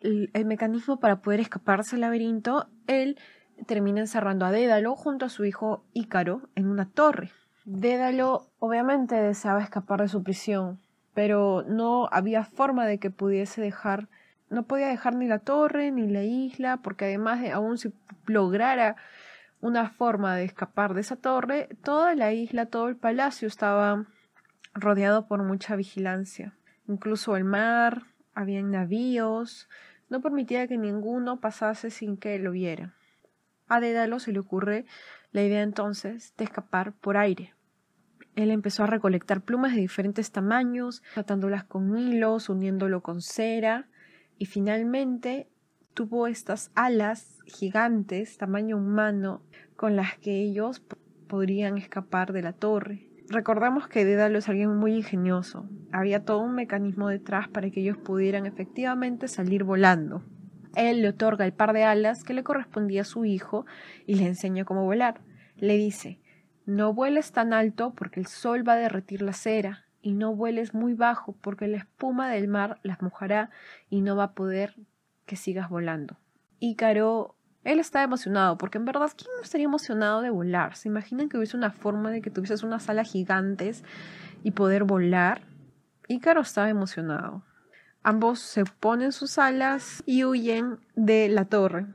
el, 0.01 0.45
mecanismo 0.45 0.99
para 0.99 1.21
poder 1.21 1.39
escaparse 1.39 1.95
del 1.95 2.01
laberinto, 2.01 2.67
él 2.87 3.17
termina 3.65 4.01
encerrando 4.01 4.45
a 4.45 4.51
Dédalo 4.51 4.95
junto 4.95 5.25
a 5.25 5.29
su 5.29 5.45
hijo 5.45 5.83
Ícaro 5.93 6.41
en 6.55 6.67
una 6.67 6.89
torre. 6.89 7.31
Dédalo 7.65 8.47
obviamente 8.59 9.15
deseaba 9.15 9.63
escapar 9.63 10.01
de 10.01 10.07
su 10.07 10.23
prisión, 10.23 10.79
pero 11.13 11.63
no 11.67 12.07
había 12.11 12.43
forma 12.43 12.85
de 12.85 12.99
que 12.99 13.09
pudiese 13.09 13.61
dejar, 13.61 14.07
no 14.49 14.63
podía 14.63 14.87
dejar 14.87 15.15
ni 15.15 15.27
la 15.27 15.39
torre 15.39 15.91
ni 15.91 16.07
la 16.07 16.23
isla, 16.23 16.77
porque 16.77 17.05
además 17.05 17.41
de 17.41 17.51
aún 17.51 17.77
si 17.77 17.93
lograra 18.25 18.95
una 19.59 19.89
forma 19.89 20.35
de 20.35 20.45
escapar 20.45 20.93
de 20.93 21.01
esa 21.01 21.15
torre, 21.15 21.69
toda 21.83 22.15
la 22.15 22.31
isla, 22.33 22.67
todo 22.67 22.87
el 22.89 22.95
palacio 22.95 23.47
estaba 23.47 24.05
rodeado 24.73 25.27
por 25.27 25.43
mucha 25.43 25.75
vigilancia. 25.75 26.53
Incluso 26.87 27.35
el 27.35 27.43
mar, 27.43 28.03
había 28.33 28.61
navíos, 28.61 29.67
no 30.09 30.21
permitía 30.21 30.67
que 30.67 30.77
ninguno 30.77 31.39
pasase 31.39 31.89
sin 31.89 32.17
que 32.17 32.39
lo 32.39 32.51
viera. 32.51 32.93
A 33.67 33.79
Dédalo 33.79 34.19
se 34.19 34.31
le 34.31 34.39
ocurre 34.39 34.85
la 35.31 35.43
idea 35.43 35.61
entonces 35.61 36.33
de 36.37 36.45
escapar 36.45 36.93
por 36.93 37.17
aire. 37.17 37.53
Él 38.35 38.51
empezó 38.51 38.83
a 38.83 38.87
recolectar 38.87 39.41
plumas 39.41 39.73
de 39.73 39.81
diferentes 39.81 40.31
tamaños, 40.31 41.03
atándolas 41.15 41.63
con 41.63 41.97
hilos, 41.97 42.49
uniéndolo 42.49 43.01
con 43.01 43.21
cera, 43.21 43.87
y 44.37 44.45
finalmente 44.45 45.47
tuvo 45.93 46.27
estas 46.27 46.71
alas 46.75 47.39
gigantes, 47.45 48.37
tamaño 48.37 48.77
humano, 48.77 49.41
con 49.75 49.95
las 49.95 50.17
que 50.17 50.41
ellos 50.41 50.81
podrían 51.27 51.77
escapar 51.77 52.33
de 52.33 52.41
la 52.41 52.53
torre. 52.53 53.07
Recordamos 53.29 53.87
que 53.87 54.05
Dédalo 54.05 54.39
es 54.39 54.47
alguien 54.47 54.75
muy 54.77 54.93
ingenioso. 54.93 55.67
Había 55.91 56.23
todo 56.23 56.39
un 56.39 56.55
mecanismo 56.55 57.09
detrás 57.09 57.49
para 57.49 57.69
que 57.69 57.81
ellos 57.81 57.97
pudieran 57.97 58.45
efectivamente 58.45 59.27
salir 59.27 59.63
volando. 59.63 60.23
Él 60.75 61.01
le 61.01 61.09
otorga 61.09 61.45
el 61.45 61.53
par 61.53 61.73
de 61.73 61.83
alas 61.83 62.23
que 62.23 62.33
le 62.33 62.43
correspondía 62.43 63.01
a 63.01 63.05
su 63.05 63.25
hijo 63.25 63.65
y 64.05 64.15
le 64.15 64.27
enseña 64.27 64.63
cómo 64.63 64.85
volar. 64.85 65.21
Le 65.57 65.75
dice, 65.75 66.21
no 66.65 66.93
vueles 66.93 67.31
tan 67.31 67.51
alto 67.51 67.93
porque 67.95 68.19
el 68.19 68.27
sol 68.27 68.67
va 68.67 68.73
a 68.73 68.77
derretir 68.77 69.21
la 69.21 69.33
cera, 69.33 69.86
y 70.01 70.13
no 70.13 70.35
vueles 70.35 70.73
muy 70.73 70.93
bajo 70.93 71.35
porque 71.41 71.67
la 71.67 71.77
espuma 71.77 72.29
del 72.29 72.47
mar 72.47 72.79
las 72.83 73.01
mojará 73.01 73.49
y 73.89 74.01
no 74.01 74.15
va 74.15 74.23
a 74.25 74.33
poder 74.33 74.75
que 75.25 75.35
sigas 75.35 75.69
volando. 75.69 76.17
Ícaro 76.59 77.37
él 77.67 77.79
estaba 77.79 78.05
emocionado, 78.05 78.57
porque 78.57 78.77
en 78.77 78.85
verdad, 78.85 79.11
¿quién 79.17 79.29
no 79.35 79.43
estaría 79.43 79.65
emocionado 79.65 80.21
de 80.21 80.29
volar? 80.29 80.77
¿Se 80.77 80.87
imaginan 80.87 81.27
que 81.27 81.37
hubiese 81.37 81.57
una 81.57 81.71
forma 81.71 82.11
de 82.11 82.21
que 82.21 82.29
tuvieses 82.29 82.63
unas 82.63 82.87
alas 82.87 83.11
gigantes 83.11 83.83
y 84.41 84.51
poder 84.51 84.85
volar? 84.85 85.41
Ícaro 86.07 86.39
estaba 86.39 86.69
emocionado. 86.69 87.43
Ambos 88.03 88.39
se 88.39 88.63
ponen 88.63 89.11
sus 89.11 89.37
alas 89.37 90.01
y 90.05 90.23
huyen 90.23 90.79
de 90.95 91.27
la 91.27 91.43
torre. 91.43 91.87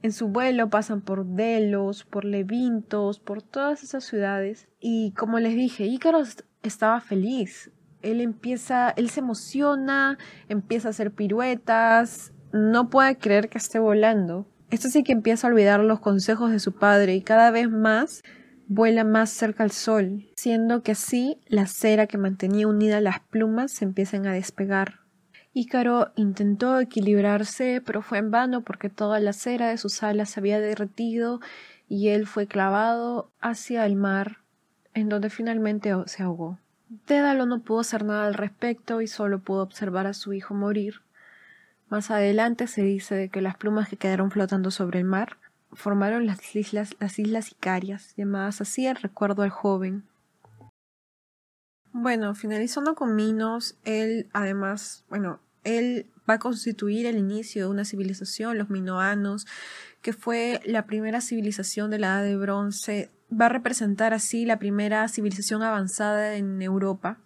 En 0.00 0.12
su 0.12 0.28
vuelo 0.28 0.70
pasan 0.70 1.02
por 1.02 1.26
Delos, 1.26 2.04
por 2.04 2.24
Levintos, 2.24 3.20
por 3.20 3.42
todas 3.42 3.82
esas 3.82 4.04
ciudades. 4.04 4.66
Y 4.80 5.12
como 5.12 5.40
les 5.40 5.54
dije, 5.54 5.84
Ícaro 5.84 6.22
estaba 6.62 7.00
feliz. 7.00 7.70
Él 8.02 8.20
empieza, 8.20 8.90
él 8.90 9.10
se 9.10 9.20
emociona, 9.20 10.18
empieza 10.48 10.88
a 10.88 10.90
hacer 10.90 11.12
piruetas, 11.12 12.32
no 12.52 12.90
puede 12.90 13.16
creer 13.18 13.48
que 13.48 13.58
esté 13.58 13.78
volando. 13.78 14.46
Esto 14.70 14.88
sí 14.88 15.02
que 15.02 15.12
empieza 15.12 15.46
a 15.46 15.50
olvidar 15.50 15.80
los 15.80 16.00
consejos 16.00 16.50
de 16.50 16.60
su 16.60 16.72
padre 16.72 17.14
y 17.14 17.22
cada 17.22 17.50
vez 17.50 17.70
más 17.70 18.22
vuela 18.68 19.02
más 19.02 19.30
cerca 19.30 19.64
al 19.64 19.70
sol, 19.70 20.30
siendo 20.36 20.82
que 20.82 20.92
así 20.92 21.40
la 21.46 21.66
cera 21.66 22.06
que 22.06 22.18
mantenía 22.18 22.68
unida 22.68 23.00
las 23.00 23.20
plumas 23.20 23.72
se 23.72 23.86
empiezan 23.86 24.26
a 24.26 24.32
despegar. 24.32 25.00
Ícaro 25.54 26.12
intentó 26.14 26.78
equilibrarse, 26.78 27.82
pero 27.84 28.02
fue 28.02 28.18
en 28.18 28.30
vano 28.30 28.62
porque 28.62 28.90
toda 28.90 29.18
la 29.20 29.32
cera 29.32 29.70
de 29.70 29.78
sus 29.78 30.02
alas 30.02 30.30
se 30.30 30.40
había 30.40 30.60
derretido 30.60 31.40
y 31.88 32.08
él 32.08 32.26
fue 32.26 32.46
clavado 32.46 33.32
hacia 33.40 33.86
el 33.86 33.96
mar, 33.96 34.38
en 34.98 35.08
donde 35.08 35.30
finalmente 35.30 35.92
se 36.06 36.22
ahogó. 36.22 36.58
Dédalo 37.06 37.46
no 37.46 37.60
pudo 37.60 37.80
hacer 37.80 38.04
nada 38.04 38.26
al 38.26 38.34
respecto 38.34 39.00
y 39.00 39.06
solo 39.06 39.40
pudo 39.40 39.62
observar 39.62 40.06
a 40.06 40.14
su 40.14 40.32
hijo 40.32 40.54
morir. 40.54 41.02
Más 41.88 42.10
adelante 42.10 42.66
se 42.66 42.82
dice 42.82 43.28
que 43.30 43.40
las 43.40 43.56
plumas 43.56 43.88
que 43.88 43.96
quedaron 43.96 44.30
flotando 44.30 44.70
sobre 44.70 44.98
el 44.98 45.04
mar 45.04 45.38
formaron 45.72 46.26
las 46.26 46.54
islas, 46.54 46.96
las 46.98 47.18
islas 47.18 47.52
Icarias, 47.52 48.14
llamadas 48.16 48.60
así 48.60 48.86
en 48.86 48.96
recuerdo 48.96 49.42
al 49.42 49.50
joven. 49.50 50.04
Bueno, 51.92 52.34
finalizando 52.34 52.94
con 52.94 53.16
Minos, 53.16 53.76
él 53.84 54.28
además, 54.32 55.04
bueno, 55.08 55.40
Él 55.64 56.06
va 56.28 56.34
a 56.34 56.38
constituir 56.38 57.06
el 57.06 57.16
inicio 57.16 57.64
de 57.64 57.70
una 57.70 57.84
civilización, 57.84 58.58
los 58.58 58.70
minoanos, 58.70 59.46
que 60.02 60.12
fue 60.12 60.60
la 60.64 60.86
primera 60.86 61.20
civilización 61.20 61.90
de 61.90 61.98
la 61.98 62.08
Edad 62.08 62.24
de 62.24 62.36
Bronce. 62.36 63.10
Va 63.30 63.46
a 63.46 63.50
representar 63.50 64.14
así 64.14 64.44
la 64.44 64.58
primera 64.58 65.06
civilización 65.08 65.62
avanzada 65.62 66.36
en 66.36 66.62
Europa 66.62 67.18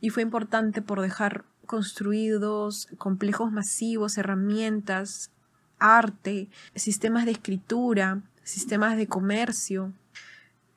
y 0.00 0.10
fue 0.10 0.22
importante 0.22 0.80
por 0.80 1.00
dejar 1.00 1.44
construidos 1.66 2.88
complejos 2.98 3.52
masivos, 3.52 4.18
herramientas, 4.18 5.30
arte, 5.78 6.48
sistemas 6.74 7.26
de 7.26 7.32
escritura, 7.32 8.22
sistemas 8.42 8.96
de 8.96 9.06
comercio. 9.06 9.92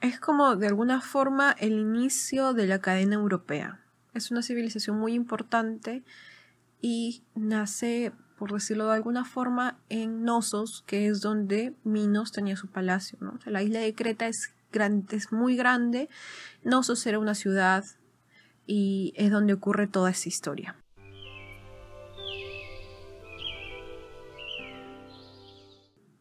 Es 0.01 0.19
como 0.19 0.55
de 0.55 0.67
alguna 0.67 1.01
forma 1.01 1.51
el 1.59 1.73
inicio 1.73 2.53
de 2.53 2.67
la 2.67 2.79
cadena 2.79 3.15
europea. 3.15 3.79
Es 4.13 4.31
una 4.31 4.41
civilización 4.41 4.97
muy 4.97 5.13
importante 5.13 6.03
y 6.81 7.23
nace, 7.35 8.11
por 8.43 8.51
decirlo 8.51 8.87
de 8.87 8.95
alguna 8.95 9.23
forma, 9.23 9.79
en 9.87 10.25
Nosos, 10.25 10.83
que 10.85 11.07
es 11.07 11.21
donde 11.21 11.73
Minos 11.85 12.33
tenía 12.33 12.57
su 12.57 12.67
palacio. 12.67 13.17
la 13.45 13.63
isla 13.63 13.79
de 13.79 13.95
Creta 13.95 14.27
es, 14.27 14.53
es 15.11 15.31
muy 15.31 15.55
grande, 15.55 16.09
Nosos 16.61 17.07
era 17.07 17.19
una 17.19 17.35
ciudad 17.35 17.85
y 18.67 19.13
es 19.15 19.31
donde 19.31 19.53
ocurre 19.53 19.87
toda 19.87 20.11
esa 20.11 20.27
historia. 20.27 20.75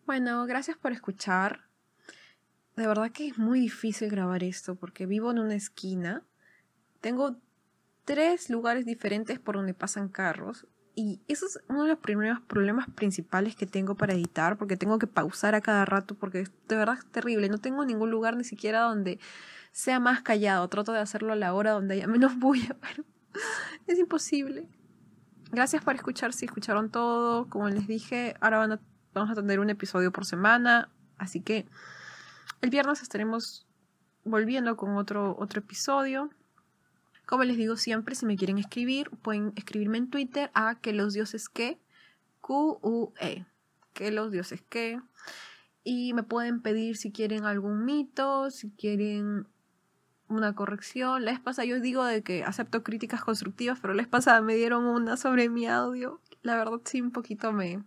Bueno, 0.07 0.47
gracias 0.47 0.77
por 0.77 0.93
escuchar. 0.93 1.65
De 2.77 2.87
verdad 2.87 3.11
que 3.11 3.27
es 3.27 3.37
muy 3.37 3.59
difícil 3.59 4.09
grabar 4.09 4.45
esto 4.45 4.77
porque 4.77 5.07
vivo 5.07 5.33
en 5.33 5.41
una 5.41 5.57
esquina. 5.57 6.23
Tengo 7.01 7.41
tres 8.05 8.49
lugares 8.49 8.87
diferentes 8.87 9.41
por 9.41 9.57
donde 9.57 9.75
pasan 9.75 10.09
carros. 10.09 10.69
Y 10.95 11.21
eso 11.27 11.47
es 11.47 11.59
uno 11.69 11.85
de 11.85 11.91
los 11.91 11.99
primeros 11.99 12.41
problemas 12.41 12.89
principales 12.91 13.57
que 13.57 13.67
tengo 13.67 13.95
para 13.95 14.13
editar, 14.13 14.59
porque 14.59 14.77
tengo 14.77 14.99
que 14.99 15.07
pausar 15.07 15.55
a 15.55 15.63
cada 15.63 15.85
rato, 15.87 16.15
porque 16.15 16.49
de 16.69 16.77
verdad 16.77 16.99
es 16.99 17.07
terrible. 17.07 17.49
No 17.49 17.59
tengo 17.59 17.85
ningún 17.85 18.11
lugar 18.11 18.37
ni 18.37 18.45
siquiera 18.45 18.81
donde 18.81 19.19
sea 19.73 20.01
más 20.01 20.21
callado. 20.21 20.69
Trato 20.69 20.93
de 20.93 21.01
hacerlo 21.01 21.33
a 21.33 21.37
la 21.37 21.55
hora 21.55 21.73
donde 21.73 21.95
haya 21.95 22.07
menos 22.07 22.37
bulla, 22.39 22.77
pero 22.81 23.05
es 23.87 23.99
imposible. 23.99 24.69
Gracias 25.51 25.83
por 25.83 25.95
escuchar, 25.95 26.33
si 26.33 26.45
escucharon 26.45 26.91
todo. 26.91 27.49
Como 27.49 27.69
les 27.69 27.87
dije, 27.87 28.35
ahora 28.41 28.59
van 28.59 28.73
a, 28.73 28.81
vamos 29.15 29.31
a 29.31 29.35
tener 29.35 29.61
un 29.61 29.71
episodio 29.71 30.13
por 30.13 30.27
semana. 30.27 30.91
Así 31.17 31.41
que 31.41 31.67
el 32.61 32.71
viernes 32.71 33.03
estaremos 33.03 33.67
volviendo 34.25 34.77
con 34.77 34.97
otro, 34.97 35.37
otro 35.39 35.61
episodio. 35.61 36.31
Como 37.27 37.45
les 37.45 37.57
digo 37.57 37.77
siempre, 37.77 38.15
si 38.15 38.27
me 38.27 38.37
quieren 38.37 38.59
escribir, 38.59 39.11
pueden 39.23 39.53
escribirme 39.57 39.99
en 39.99 40.11
Twitter 40.11 40.51
a 40.55 40.75
que 40.77 40.93
los 40.93 41.15
dioses 41.15 41.49
que, 41.49 41.79
Q-U-E, 42.41 43.47
que 43.95 44.11
los 44.11 44.33
dioses 44.33 44.63
que. 44.69 45.01
Y 45.85 46.13
me 46.15 46.23
pueden 46.23 46.61
pedir 46.61 46.97
si 46.97 47.11
quieren 47.11 47.45
algún 47.45 47.85
mito, 47.85 48.51
si 48.51 48.71
quieren 48.71 49.47
una 50.29 50.55
corrección. 50.55 51.25
La 51.25 51.33
vez 51.33 51.41
pasada 51.41 51.67
yo 51.67 51.81
digo 51.81 52.05
de 52.05 52.23
que 52.23 52.45
acepto 52.45 52.83
críticas 52.83 53.23
constructivas, 53.23 53.79
pero 53.81 53.95
la 53.95 54.03
vez 54.03 54.09
pasada 54.09 54.41
me 54.41 54.55
dieron 54.55 54.85
una 54.85 55.17
sobre 55.17 55.49
mi 55.49 55.67
audio. 55.67 56.21
La 56.43 56.57
verdad 56.57 56.81
sí 56.85 57.01
un 57.01 57.13
poquito 57.13 57.53
me, 57.53 57.83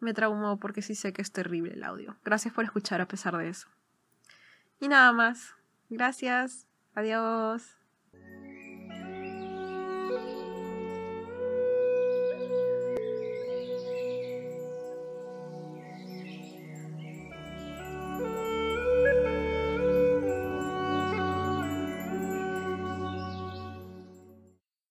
me 0.00 0.14
traumó 0.14 0.58
porque 0.58 0.82
sí 0.82 0.94
sé 0.94 1.12
que 1.12 1.22
es 1.22 1.32
terrible 1.32 1.72
el 1.72 1.84
audio. 1.84 2.16
Gracias 2.24 2.54
por 2.54 2.64
escuchar 2.64 3.00
a 3.00 3.08
pesar 3.08 3.36
de 3.36 3.48
eso. 3.48 3.68
Y 4.80 4.88
nada 4.88 5.12
más. 5.12 5.54
Gracias. 5.88 6.66
Adiós. 6.94 7.81